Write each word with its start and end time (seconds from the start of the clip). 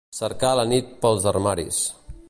Cercar 0.19 0.53
la 0.59 0.63
nit 0.71 0.89
pels 1.05 1.29
armaris. 1.33 1.83